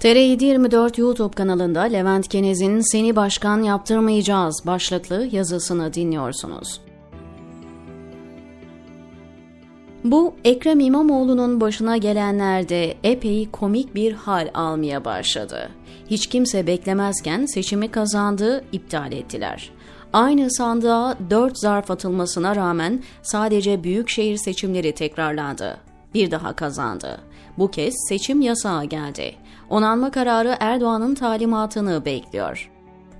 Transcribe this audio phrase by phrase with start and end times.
[0.00, 6.80] TR724 YouTube kanalında Levent Kenez'in Seni Başkan Yaptırmayacağız başlıklı yazısını dinliyorsunuz.
[10.04, 15.70] Bu Ekrem İmamoğlu'nun başına gelenlerde epey komik bir hal almaya başladı.
[16.10, 19.70] Hiç kimse beklemezken seçimi kazandı, iptal ettiler.
[20.12, 25.76] Aynı sandığa 4 zarf atılmasına rağmen sadece büyükşehir seçimleri tekrarlandı.
[26.14, 27.20] Bir daha kazandı.
[27.58, 29.34] Bu kez seçim yasağı geldi.
[29.70, 32.70] Onanma kararı Erdoğan'ın talimatını bekliyor.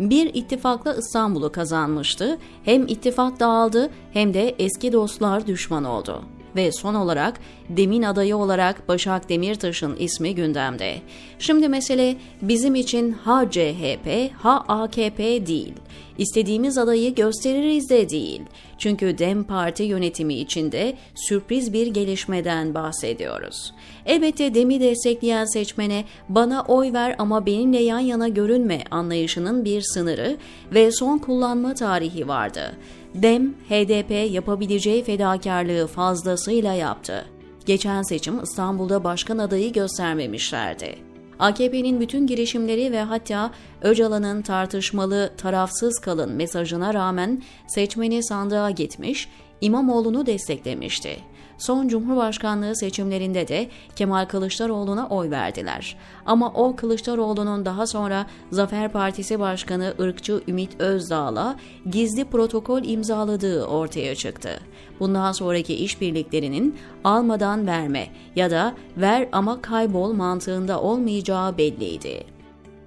[0.00, 2.38] Bir ittifakla İstanbul'u kazanmıştı.
[2.64, 6.22] Hem ittifak dağıldı hem de eski dostlar düşman oldu
[6.56, 10.96] ve son olarak demin adayı olarak Başak Demirtaş'ın ismi gündemde.
[11.38, 15.72] Şimdi mesele bizim için ha CHP ha AKP değil.
[16.18, 18.42] İstediğimiz adayı gösteririz de değil.
[18.78, 23.74] Çünkü DEM Parti yönetimi içinde sürpriz bir gelişmeden bahsediyoruz.
[24.06, 30.36] Elbette DEM'i destekleyen seçmene bana oy ver ama benimle yan yana görünme anlayışının bir sınırı
[30.74, 32.72] ve son kullanma tarihi vardı.
[33.14, 37.24] DEM, HDP yapabileceği fedakarlığı fazlasıyla yaptı.
[37.66, 41.15] Geçen seçim İstanbul'da başkan adayı göstermemişlerdi.
[41.38, 43.50] AKP'nin bütün girişimleri ve hatta
[43.82, 49.28] Öcalan'ın tartışmalı tarafsız kalın mesajına rağmen seçmeni sandığa gitmiş,
[49.60, 51.16] İmamoğlu'nu desteklemişti.
[51.58, 55.96] Son Cumhurbaşkanlığı seçimlerinde de Kemal Kılıçdaroğlu'na oy verdiler.
[56.26, 61.56] Ama o Kılıçdaroğlu'nun daha sonra Zafer Partisi Başkanı ırkçı Ümit Özdağ'la
[61.90, 64.60] gizli protokol imzaladığı ortaya çıktı.
[65.00, 72.24] Bundan sonraki işbirliklerinin almadan verme ya da ver ama kaybol mantığında olmayacağı belliydi.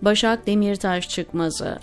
[0.02, 1.80] Başak Demirtaş çıkmazı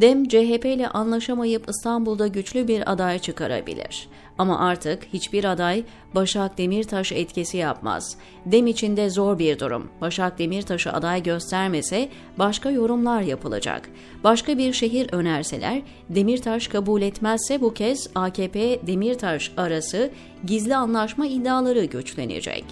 [0.00, 4.08] Dem CHP ile anlaşamayıp İstanbul'da güçlü bir aday çıkarabilir.
[4.38, 8.16] Ama artık hiçbir aday Başak Demirtaş etkisi yapmaz.
[8.46, 9.90] Dem içinde zor bir durum.
[10.00, 13.90] Başak Demirtaş'ı aday göstermese başka yorumlar yapılacak.
[14.24, 20.10] Başka bir şehir önerseler Demirtaş kabul etmezse bu kez AKP Demirtaş arası
[20.44, 22.64] gizli anlaşma iddiaları güçlenecek.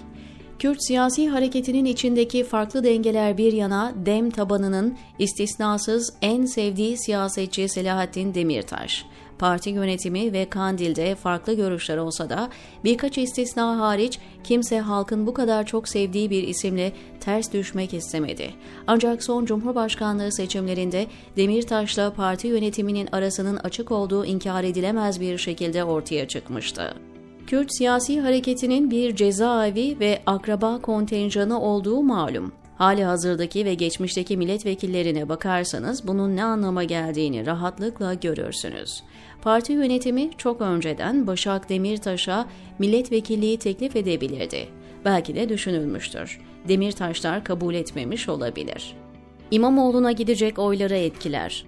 [0.58, 8.34] Kürt siyasi hareketinin içindeki farklı dengeler bir yana dem tabanının istisnasız en sevdiği siyasetçi Selahattin
[8.34, 9.04] Demirtaş.
[9.38, 12.48] Parti yönetimi ve Kandil'de farklı görüşler olsa da
[12.84, 18.50] birkaç istisna hariç kimse halkın bu kadar çok sevdiği bir isimle ters düşmek istemedi.
[18.86, 21.06] Ancak son Cumhurbaşkanlığı seçimlerinde
[21.36, 26.94] Demirtaş'la parti yönetiminin arasının açık olduğu inkar edilemez bir şekilde ortaya çıkmıştı.
[27.46, 32.52] Kürt siyasi hareketinin bir cezaevi ve akraba kontenjanı olduğu malum.
[32.78, 39.02] Hali hazırdaki ve geçmişteki milletvekillerine bakarsanız bunun ne anlama geldiğini rahatlıkla görürsünüz.
[39.42, 42.46] Parti yönetimi çok önceden Başak Demirtaş'a
[42.78, 44.68] milletvekilliği teklif edebilirdi.
[45.04, 46.40] Belki de düşünülmüştür.
[46.68, 48.96] Demirtaşlar kabul etmemiş olabilir.
[49.50, 51.64] İmamoğlu'na gidecek oyları etkiler.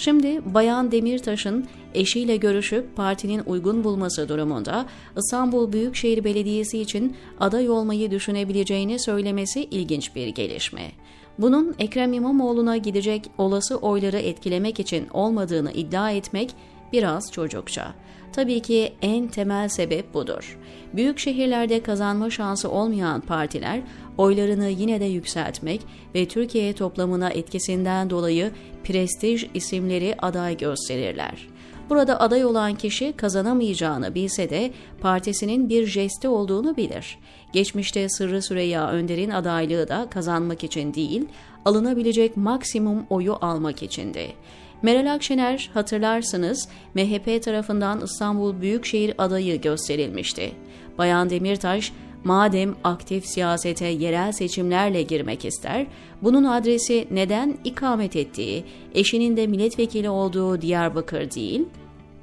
[0.00, 8.10] Şimdi Bayan Demirtaş'ın eşiyle görüşüp partinin uygun bulması durumunda İstanbul Büyükşehir Belediyesi için aday olmayı
[8.10, 10.92] düşünebileceğini söylemesi ilginç bir gelişme.
[11.38, 16.50] Bunun Ekrem İmamoğlu'na gidecek olası oyları etkilemek için olmadığını iddia etmek
[16.92, 17.94] biraz çocukça.
[18.32, 20.58] Tabii ki en temel sebep budur.
[20.94, 23.80] Büyük şehirlerde kazanma şansı olmayan partiler
[24.18, 25.80] oylarını yine de yükseltmek
[26.14, 28.50] ve Türkiye toplamına etkisinden dolayı
[28.84, 31.48] prestij isimleri aday gösterirler.
[31.90, 34.70] Burada aday olan kişi kazanamayacağını bilse de
[35.00, 37.18] partisinin bir jesti olduğunu bilir.
[37.52, 41.28] Geçmişte Sırrı Süreyya Önder'in adaylığı da kazanmak için değil,
[41.64, 44.32] alınabilecek maksimum oyu almak içindi.
[44.82, 50.52] Meral Akşener hatırlarsınız MHP tarafından İstanbul Büyükşehir adayı gösterilmişti.
[50.98, 51.92] Bayan Demirtaş
[52.24, 55.86] madem aktif siyasete yerel seçimlerle girmek ister,
[56.22, 58.64] bunun adresi neden ikamet ettiği,
[58.94, 61.64] eşinin de milletvekili olduğu Diyarbakır değil,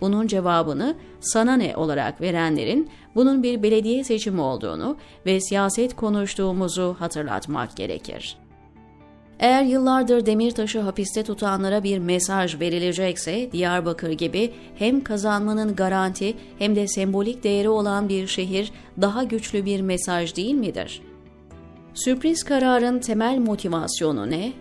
[0.01, 7.77] bunun cevabını sana ne olarak verenlerin bunun bir belediye seçimi olduğunu ve siyaset konuştuğumuzu hatırlatmak
[7.77, 8.37] gerekir.
[9.39, 16.87] Eğer yıllardır Demirtaş'ı hapiste tutanlara bir mesaj verilecekse Diyarbakır gibi hem kazanmanın garanti hem de
[16.87, 21.01] sembolik değeri olan bir şehir daha güçlü bir mesaj değil midir?
[21.93, 24.53] Sürpriz kararın temel motivasyonu ne?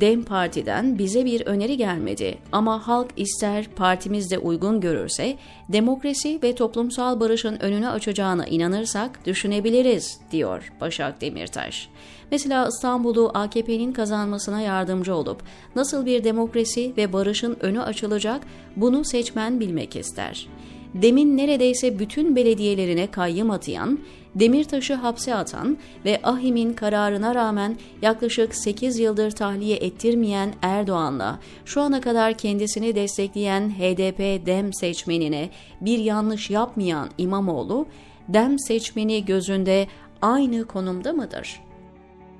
[0.00, 5.36] Dem Parti'den bize bir öneri gelmedi ama halk ister partimiz de uygun görürse
[5.68, 11.88] demokrasi ve toplumsal barışın önünü açacağına inanırsak düşünebiliriz diyor Başak Demirtaş.
[12.30, 15.42] Mesela İstanbul'u AKP'nin kazanmasına yardımcı olup
[15.76, 18.42] nasıl bir demokrasi ve barışın önü açılacak
[18.76, 20.48] bunu seçmen bilmek ister.
[20.94, 23.98] Demin neredeyse bütün belediyelerine kayyım atayan,
[24.34, 32.00] Demirtaş'ı hapse atan ve Ahim'in kararına rağmen yaklaşık 8 yıldır tahliye ettirmeyen Erdoğan'la şu ana
[32.00, 35.50] kadar kendisini destekleyen HDP-DEM seçmenine
[35.80, 37.86] bir yanlış yapmayan İmamoğlu,
[38.28, 39.86] DEM seçmeni gözünde
[40.22, 41.60] aynı konumda mıdır?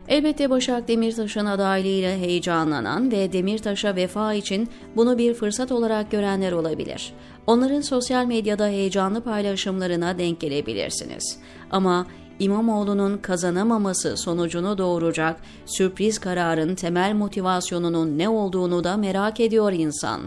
[0.08, 7.12] Elbette Başak Demirtaş'ın adaylığıyla heyecanlanan ve Demirtaş'a vefa için bunu bir fırsat olarak görenler olabilir.
[7.46, 11.38] Onların sosyal medyada heyecanlı paylaşımlarına denk gelebilirsiniz.
[11.70, 12.06] Ama
[12.38, 20.20] İmamoğlu'nun kazanamaması sonucunu doğuracak sürpriz kararın temel motivasyonunun ne olduğunu da merak ediyor insan,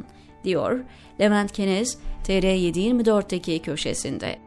[0.43, 0.83] diyor
[1.19, 1.97] Levent Kenez
[2.27, 4.44] TR724'teki köşesinde.